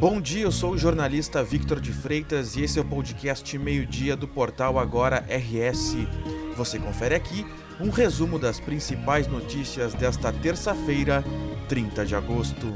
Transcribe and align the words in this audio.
Bom 0.00 0.20
dia, 0.20 0.44
eu 0.44 0.52
sou 0.52 0.74
o 0.74 0.78
jornalista 0.78 1.42
Victor 1.42 1.80
de 1.80 1.92
Freitas 1.92 2.54
e 2.54 2.62
esse 2.62 2.78
é 2.78 2.82
o 2.82 2.84
podcast 2.84 3.58
Meio-Dia 3.58 4.14
do 4.14 4.28
portal 4.28 4.78
Agora 4.78 5.26
RS. 5.28 5.96
Você 6.56 6.78
confere 6.78 7.16
aqui 7.16 7.44
um 7.80 7.90
resumo 7.90 8.38
das 8.38 8.60
principais 8.60 9.26
notícias 9.26 9.94
desta 9.94 10.32
terça-feira, 10.32 11.24
30 11.68 12.06
de 12.06 12.14
agosto. 12.14 12.72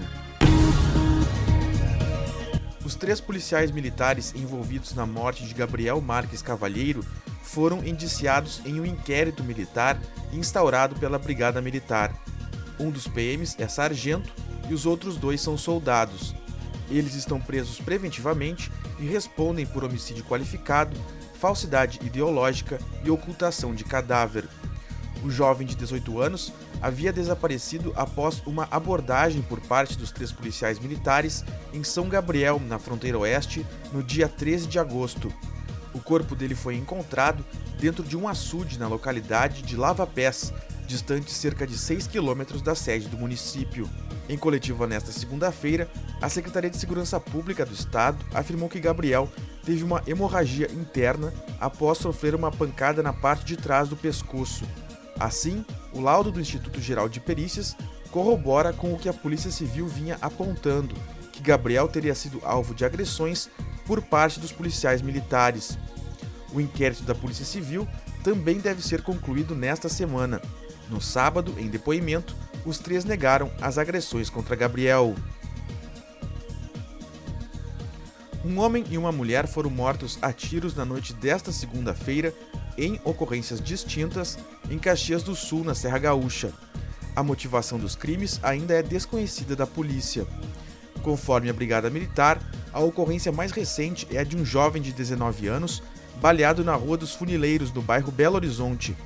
Os 2.84 2.96
três 2.96 3.20
policiais 3.20 3.70
militares 3.70 4.34
envolvidos 4.34 4.92
na 4.92 5.06
morte 5.06 5.46
de 5.46 5.54
Gabriel 5.54 6.00
Marques 6.00 6.42
Cavalheiro 6.42 7.04
foram 7.40 7.86
indiciados 7.86 8.60
em 8.66 8.80
um 8.80 8.84
inquérito 8.84 9.44
militar 9.44 9.96
instaurado 10.32 10.96
pela 10.96 11.20
Brigada 11.20 11.62
Militar. 11.62 12.12
Um 12.80 12.90
dos 12.90 13.06
PMs 13.06 13.54
é 13.60 13.68
sargento 13.68 14.28
e 14.68 14.74
os 14.74 14.86
outros 14.86 15.16
dois 15.16 15.40
são 15.40 15.56
soldados. 15.56 16.41
Eles 16.90 17.14
estão 17.14 17.40
presos 17.40 17.80
preventivamente 17.80 18.70
e 18.98 19.06
respondem 19.06 19.66
por 19.66 19.84
homicídio 19.84 20.24
qualificado, 20.24 20.96
falsidade 21.40 21.98
ideológica 22.02 22.78
e 23.04 23.10
ocultação 23.10 23.74
de 23.74 23.84
cadáver. 23.84 24.48
O 25.24 25.30
jovem 25.30 25.66
de 25.66 25.76
18 25.76 26.20
anos 26.20 26.52
havia 26.80 27.12
desaparecido 27.12 27.92
após 27.94 28.42
uma 28.44 28.66
abordagem 28.70 29.40
por 29.42 29.60
parte 29.60 29.96
dos 29.96 30.10
três 30.10 30.32
policiais 30.32 30.80
militares 30.80 31.44
em 31.72 31.84
São 31.84 32.08
Gabriel, 32.08 32.60
na 32.60 32.78
fronteira 32.78 33.18
oeste, 33.18 33.64
no 33.92 34.02
dia 34.02 34.28
13 34.28 34.66
de 34.66 34.80
agosto. 34.80 35.32
O 35.94 36.00
corpo 36.00 36.34
dele 36.34 36.54
foi 36.54 36.74
encontrado 36.74 37.44
dentro 37.78 38.02
de 38.02 38.16
um 38.16 38.26
açude 38.26 38.78
na 38.78 38.88
localidade 38.88 39.62
de 39.62 39.76
Lava 39.76 40.06
Pés, 40.06 40.52
distante 40.86 41.30
cerca 41.30 41.66
de 41.66 41.78
6 41.78 42.08
quilômetros 42.08 42.60
da 42.60 42.74
sede 42.74 43.08
do 43.08 43.16
município. 43.16 43.88
Em 44.28 44.38
coletiva 44.38 44.86
nesta 44.86 45.10
segunda-feira, 45.10 45.90
a 46.20 46.28
Secretaria 46.28 46.70
de 46.70 46.76
Segurança 46.76 47.18
Pública 47.18 47.66
do 47.66 47.74
Estado 47.74 48.24
afirmou 48.32 48.68
que 48.68 48.80
Gabriel 48.80 49.28
teve 49.64 49.82
uma 49.82 50.02
hemorragia 50.06 50.70
interna 50.72 51.32
após 51.60 51.98
sofrer 51.98 52.34
uma 52.34 52.50
pancada 52.50 53.02
na 53.02 53.12
parte 53.12 53.44
de 53.44 53.56
trás 53.56 53.88
do 53.88 53.96
pescoço. 53.96 54.64
Assim, 55.18 55.64
o 55.92 56.00
laudo 56.00 56.30
do 56.30 56.40
Instituto 56.40 56.80
Geral 56.80 57.08
de 57.08 57.20
Perícias 57.20 57.76
corrobora 58.10 58.72
com 58.72 58.92
o 58.92 58.98
que 58.98 59.08
a 59.08 59.12
Polícia 59.12 59.50
Civil 59.50 59.86
vinha 59.86 60.18
apontando, 60.20 60.94
que 61.32 61.42
Gabriel 61.42 61.88
teria 61.88 62.14
sido 62.14 62.40
alvo 62.44 62.74
de 62.74 62.84
agressões 62.84 63.48
por 63.86 64.02
parte 64.02 64.38
dos 64.38 64.52
policiais 64.52 65.02
militares. 65.02 65.78
O 66.52 66.60
inquérito 66.60 67.02
da 67.02 67.14
Polícia 67.14 67.44
Civil 67.44 67.88
também 68.22 68.58
deve 68.58 68.82
ser 68.82 69.02
concluído 69.02 69.54
nesta 69.54 69.88
semana. 69.88 70.40
No 70.90 71.00
sábado, 71.00 71.54
em 71.58 71.68
depoimento, 71.68 72.36
os 72.64 72.78
três 72.78 73.04
negaram 73.04 73.50
as 73.60 73.78
agressões 73.78 74.30
contra 74.30 74.56
Gabriel. 74.56 75.14
Um 78.44 78.58
homem 78.58 78.84
e 78.90 78.98
uma 78.98 79.12
mulher 79.12 79.46
foram 79.46 79.70
mortos 79.70 80.18
a 80.20 80.32
tiros 80.32 80.74
na 80.74 80.84
noite 80.84 81.12
desta 81.12 81.52
segunda-feira 81.52 82.34
em 82.76 83.00
ocorrências 83.04 83.60
distintas 83.60 84.38
em 84.70 84.78
Caxias 84.78 85.22
do 85.22 85.36
Sul, 85.36 85.62
na 85.62 85.74
Serra 85.74 85.98
Gaúcha. 85.98 86.52
A 87.14 87.22
motivação 87.22 87.78
dos 87.78 87.94
crimes 87.94 88.40
ainda 88.42 88.74
é 88.74 88.82
desconhecida 88.82 89.54
da 89.54 89.66
polícia. 89.66 90.26
Conforme 91.02 91.50
a 91.50 91.52
Brigada 91.52 91.90
Militar, 91.90 92.40
a 92.72 92.80
ocorrência 92.80 93.30
mais 93.30 93.52
recente 93.52 94.06
é 94.10 94.18
a 94.18 94.24
de 94.24 94.36
um 94.36 94.44
jovem 94.44 94.80
de 94.80 94.92
19 94.92 95.46
anos 95.46 95.82
baleado 96.20 96.64
na 96.64 96.74
Rua 96.74 96.96
dos 96.96 97.14
Funileiros, 97.14 97.72
no 97.72 97.82
bairro 97.82 98.10
Belo 98.10 98.36
Horizonte. 98.36 98.96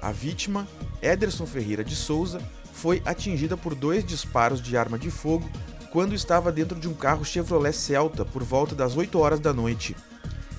A 0.00 0.12
vítima, 0.12 0.66
Ederson 1.02 1.46
Ferreira 1.46 1.82
de 1.82 1.96
Souza, 1.96 2.40
foi 2.80 3.02
atingida 3.04 3.58
por 3.58 3.74
dois 3.74 4.02
disparos 4.02 4.62
de 4.62 4.74
arma 4.74 4.98
de 4.98 5.10
fogo 5.10 5.46
quando 5.92 6.14
estava 6.14 6.50
dentro 6.50 6.80
de 6.80 6.88
um 6.88 6.94
carro 6.94 7.26
Chevrolet 7.26 7.74
Celta 7.74 8.24
por 8.24 8.42
volta 8.42 8.74
das 8.74 8.96
8 8.96 9.18
horas 9.18 9.38
da 9.38 9.52
noite. 9.52 9.94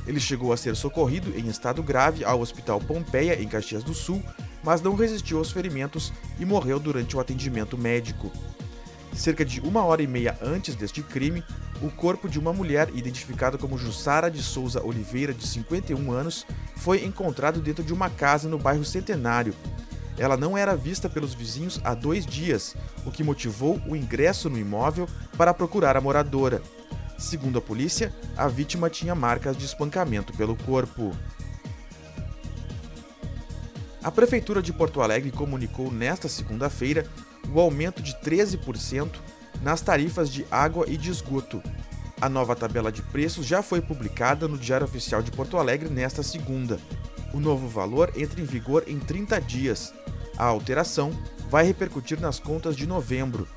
Ele 0.06 0.20
chegou 0.20 0.54
a 0.54 0.58
ser 0.58 0.76
socorrido 0.76 1.36
em 1.36 1.48
estado 1.48 1.82
grave 1.82 2.24
ao 2.24 2.40
Hospital 2.40 2.80
Pompeia, 2.80 3.42
em 3.42 3.48
Caxias 3.48 3.84
do 3.84 3.96
Sul, 3.96 4.22
mas 4.64 4.84
não 4.84 4.94
resistiu 4.94 5.40
aos 5.40 5.52
ferimentos 5.52 6.14
e 6.40 6.46
morreu 6.46 6.80
durante 6.80 7.18
o 7.18 7.20
atendimento 7.20 7.76
médico. 7.76 8.32
Cerca 9.16 9.44
de 9.44 9.60
uma 9.60 9.84
hora 9.84 10.04
e 10.04 10.08
meia 10.08 10.38
antes 10.44 10.76
deste 10.76 11.02
crime, 11.02 11.44
o 11.82 11.90
corpo 11.90 12.30
de 12.30 12.38
uma 12.38 12.54
mulher 12.54 12.90
identificada 12.94 13.58
como 13.58 13.80
Jussara 13.80 14.30
de 14.30 14.44
Souza 14.44 14.84
Oliveira, 14.86 15.34
de 15.34 15.48
51 15.48 16.12
anos, 16.12 16.46
foi 16.76 17.04
encontrado 17.04 17.60
dentro 17.60 17.84
de 17.84 17.92
uma 17.92 18.12
casa 18.12 18.48
no 18.48 18.60
bairro 18.60 18.86
Centenário. 18.86 19.56
Ela 20.18 20.38
não 20.38 20.58
era 20.58 20.76
vista 20.76 21.10
pelos 21.10 21.34
vizinhos 21.34 21.80
há 21.84 21.94
dois 21.94 22.26
dias, 22.26 22.76
o 23.06 23.12
que 23.12 23.24
motivou 23.24 23.82
o 23.88 23.96
ingresso 23.96 24.50
no 24.50 24.58
imóvel 24.58 25.08
para 25.38 25.54
procurar 25.54 25.98
a 25.98 26.02
moradora. 26.02 26.62
Segundo 27.18 27.60
a 27.60 27.62
polícia, 27.62 28.14
a 28.36 28.48
vítima 28.48 28.90
tinha 28.90 29.14
marcas 29.14 29.56
de 29.56 29.66
espancamento 29.66 30.34
pelo 30.34 30.56
corpo. 30.56 31.16
A 34.04 34.10
Prefeitura 34.10 34.62
de 34.62 34.74
Porto 34.74 35.02
Alegre 35.02 35.32
comunicou 35.32 35.92
nesta 35.92 36.28
segunda-feira 36.28 37.06
o 37.54 37.60
aumento 37.60 38.02
de 38.02 38.14
13% 38.16 39.12
nas 39.62 39.82
tarifas 39.82 40.32
de 40.32 40.46
água 40.50 40.86
e 40.88 40.98
de 40.98 41.12
esgoto. 41.12 41.62
A 42.20 42.28
nova 42.28 42.56
tabela 42.56 42.92
de 42.92 43.02
preços 43.02 43.46
já 43.46 43.62
foi 43.62 43.82
publicada 43.82 44.48
no 44.48 44.58
Diário 44.58 44.86
Oficial 44.86 45.22
de 45.22 45.32
Porto 45.32 45.58
Alegre 45.58 45.90
nesta 45.90 46.24
segunda. 46.24 46.80
O 47.34 47.40
novo 47.40 47.68
valor 47.68 48.12
entra 48.16 48.42
em 48.42 48.46
vigor 48.46 48.84
em 48.88 49.00
30 49.00 49.40
dias. 49.40 49.94
A 50.38 50.46
alteração 50.46 51.12
vai 51.50 51.66
repercutir 51.66 52.20
nas 52.20 52.40
contas 52.40 52.76
de 52.76 52.86
novembro. 52.86 53.48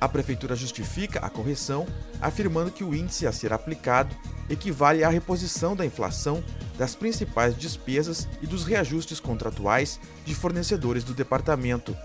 A 0.00 0.08
Prefeitura 0.08 0.56
justifica 0.56 1.20
a 1.20 1.30
correção, 1.30 1.86
afirmando 2.20 2.72
que 2.72 2.82
o 2.82 2.94
índice 2.94 3.26
a 3.26 3.32
ser 3.32 3.52
aplicado 3.52 4.14
equivale 4.50 5.04
à 5.04 5.08
reposição 5.08 5.76
da 5.76 5.86
inflação 5.86 6.42
das 6.76 6.96
principais 6.96 7.56
despesas 7.56 8.26
e 8.40 8.46
dos 8.46 8.64
reajustes 8.64 9.20
contratuais 9.20 10.00
de 10.24 10.34
fornecedores 10.34 11.04
do 11.04 11.14
departamento. 11.14 11.96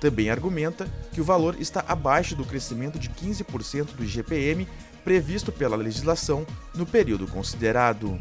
Também 0.00 0.30
argumenta 0.30 0.88
que 1.12 1.20
o 1.20 1.24
valor 1.24 1.56
está 1.60 1.84
abaixo 1.88 2.36
do 2.36 2.44
crescimento 2.44 2.98
de 2.98 3.08
15% 3.10 3.96
do 3.96 4.04
IGPM 4.04 4.68
previsto 5.04 5.50
pela 5.50 5.76
legislação 5.76 6.46
no 6.74 6.86
período 6.86 7.26
considerado. 7.26 8.20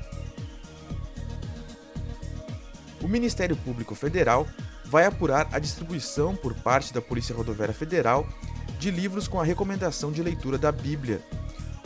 Ministério 3.12 3.58
Público 3.58 3.94
Federal 3.94 4.48
vai 4.86 5.06
apurar 5.06 5.50
a 5.52 5.60
distribuição 5.60 6.34
por 6.34 6.54
parte 6.54 6.94
da 6.94 7.02
Polícia 7.02 7.36
Rodoviária 7.36 7.74
Federal 7.74 8.26
de 8.80 8.90
livros 8.90 9.28
com 9.28 9.40
a 9.40 9.44
recomendação 9.44 10.12
de 10.12 10.24
leitura 10.24 10.58
da 10.58 10.72
Bíblia. 10.72 11.22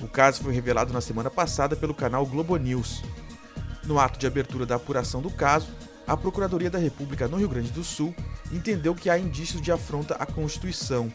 O 0.04 0.08
caso 0.08 0.44
foi 0.44 0.54
revelado 0.54 0.94
na 0.94 1.02
semana 1.02 1.32
passada 1.32 1.76
pelo 1.76 1.96
canal 1.96 2.26
Globo 2.28 2.56
News. 2.58 3.04
No 3.84 4.00
ato 4.00 4.20
de 4.20 4.28
abertura 4.28 4.68
da 4.68 4.76
apuração 4.76 5.20
do 5.20 5.32
caso, 5.32 5.68
a 6.08 6.16
Procuradoria 6.16 6.70
da 6.70 6.78
República 6.78 7.28
no 7.28 7.38
Rio 7.38 7.50
Grande 7.50 7.72
do 7.72 7.84
Sul 7.84 8.16
entendeu 8.52 8.94
que 8.94 9.10
há 9.10 9.18
indícios 9.18 9.62
de 9.62 9.72
afronta 9.72 10.14
à 10.16 10.26
Constituição. 10.28 11.12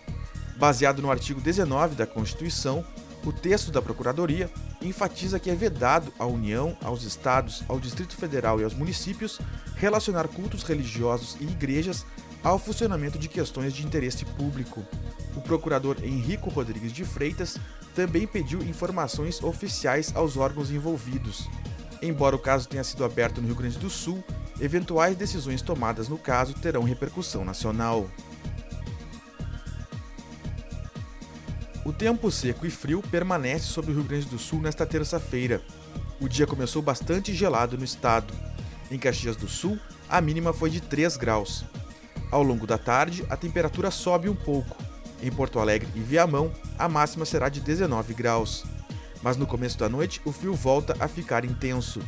Baseado 0.56 1.00
no 1.00 1.10
artigo 1.10 1.40
19 1.40 1.94
da 1.94 2.06
Constituição, 2.06 2.84
o 3.24 3.32
texto 3.32 3.70
da 3.70 3.82
Procuradoria 3.82 4.50
enfatiza 4.80 5.38
que 5.38 5.50
é 5.50 5.54
vedado 5.54 6.12
à 6.18 6.24
União, 6.24 6.76
aos 6.82 7.02
Estados, 7.02 7.62
ao 7.68 7.78
Distrito 7.78 8.16
Federal 8.16 8.60
e 8.60 8.64
aos 8.64 8.74
municípios 8.74 9.38
relacionar 9.76 10.28
cultos 10.28 10.62
religiosos 10.62 11.36
e 11.40 11.44
igrejas 11.44 12.06
ao 12.42 12.58
funcionamento 12.58 13.18
de 13.18 13.28
questões 13.28 13.74
de 13.74 13.84
interesse 13.84 14.24
público. 14.24 14.82
O 15.36 15.40
procurador 15.40 15.96
Henrico 16.02 16.48
Rodrigues 16.48 16.92
de 16.92 17.04
Freitas 17.04 17.58
também 17.94 18.26
pediu 18.26 18.62
informações 18.62 19.42
oficiais 19.42 20.12
aos 20.14 20.36
órgãos 20.36 20.70
envolvidos. 20.70 21.48
Embora 22.02 22.34
o 22.34 22.38
caso 22.38 22.68
tenha 22.68 22.82
sido 22.82 23.04
aberto 23.04 23.40
no 23.40 23.46
Rio 23.46 23.56
Grande 23.56 23.78
do 23.78 23.90
Sul, 23.90 24.24
eventuais 24.58 25.16
decisões 25.16 25.60
tomadas 25.60 26.08
no 26.08 26.16
caso 26.16 26.54
terão 26.54 26.82
repercussão 26.82 27.44
nacional. 27.44 28.08
O 31.90 31.92
tempo 31.92 32.30
seco 32.30 32.64
e 32.64 32.70
frio 32.70 33.02
permanece 33.10 33.64
sobre 33.64 33.90
o 33.90 33.94
Rio 33.94 34.04
Grande 34.04 34.26
do 34.26 34.38
Sul 34.38 34.60
nesta 34.60 34.86
terça-feira. 34.86 35.60
O 36.20 36.28
dia 36.28 36.46
começou 36.46 36.80
bastante 36.80 37.34
gelado 37.34 37.76
no 37.76 37.82
estado. 37.82 38.32
Em 38.92 38.96
Caxias 38.96 39.34
do 39.34 39.48
Sul, 39.48 39.76
a 40.08 40.20
mínima 40.20 40.52
foi 40.52 40.70
de 40.70 40.80
3 40.80 41.16
graus. 41.16 41.64
Ao 42.30 42.44
longo 42.44 42.64
da 42.64 42.78
tarde, 42.78 43.26
a 43.28 43.36
temperatura 43.36 43.90
sobe 43.90 44.28
um 44.28 44.36
pouco. 44.36 44.76
Em 45.20 45.32
Porto 45.32 45.58
Alegre 45.58 45.88
e 45.96 45.98
Viamão, 45.98 46.52
a 46.78 46.88
máxima 46.88 47.24
será 47.24 47.48
de 47.48 47.60
19 47.60 48.14
graus. 48.14 48.64
Mas 49.20 49.36
no 49.36 49.44
começo 49.44 49.76
da 49.76 49.88
noite, 49.88 50.20
o 50.24 50.30
frio 50.30 50.54
volta 50.54 50.94
a 51.00 51.08
ficar 51.08 51.44
intenso. 51.44 52.00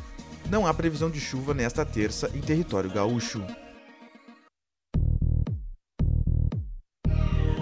Não 0.49 0.65
há 0.65 0.73
previsão 0.73 1.11
de 1.11 1.19
chuva 1.19 1.55
nesta 1.55 1.85
terça 1.85 2.31
em 2.33 2.41
território 2.41 2.89
gaúcho. 2.89 3.45